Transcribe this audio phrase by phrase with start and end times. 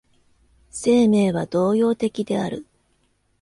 [0.71, 2.65] 生命は動揺的である。